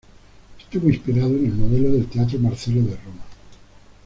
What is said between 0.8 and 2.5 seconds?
inspirado en el modelo del Teatro